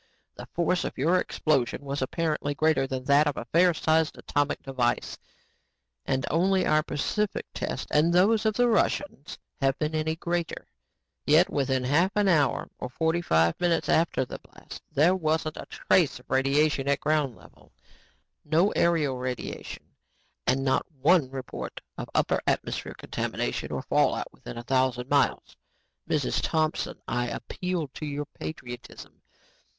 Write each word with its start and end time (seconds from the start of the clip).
The 0.33 0.47
force 0.55 0.83
of 0.83 0.97
your 0.97 1.17
explosive 1.19 1.79
was 1.79 2.01
apparently 2.01 2.55
greater 2.55 2.87
than 2.87 3.03
that 3.03 3.27
of 3.27 3.37
a 3.37 3.45
fair 3.45 3.71
sized 3.71 4.17
atomic 4.17 4.63
device 4.63 5.19
and 6.07 6.25
only 6.31 6.65
our 6.65 6.81
Pacific 6.81 7.45
tests 7.53 7.85
and 7.91 8.11
those 8.11 8.43
of 8.47 8.55
the 8.55 8.67
Russians 8.67 9.37
have 9.57 9.77
been 9.77 9.93
any 9.93 10.15
greater. 10.15 10.65
Yet 11.27 11.51
within 11.51 11.85
a 11.85 11.89
half 11.89 12.17
hour 12.17 12.67
or 12.79 12.89
forty 12.89 13.21
five 13.21 13.59
minutes 13.59 13.89
after 13.89 14.25
the 14.25 14.39
blast 14.39 14.81
there 14.91 15.15
wasn't 15.15 15.57
a 15.57 15.67
trace 15.69 16.19
of 16.19 16.31
radiation 16.31 16.87
at 16.87 16.99
ground 16.99 17.35
level, 17.35 17.71
no 18.43 18.71
aerial 18.71 19.19
radiation 19.19 19.83
and 20.47 20.65
not 20.65 20.83
one 20.99 21.29
report 21.29 21.79
of 21.99 22.09
upper 22.15 22.41
atmosphere 22.47 22.95
contamination 22.95 23.71
or 23.71 23.83
fallout 23.83 24.33
within 24.33 24.57
a 24.57 24.63
thousand 24.63 25.09
miles. 25.09 25.55
"Mrs. 26.09 26.41
Thompson, 26.41 26.99
I 27.07 27.27
appeal 27.27 27.87
to 27.89 28.05
your 28.07 28.25
patriotism. 28.25 29.21